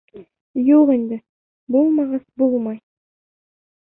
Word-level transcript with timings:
Юҡ 0.67 0.89
инде, 0.93 1.19
булмағас, 1.75 2.25
булмай. 2.43 2.79